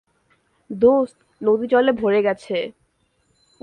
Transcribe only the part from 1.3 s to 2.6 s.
নদী জলে ভরে গেছে!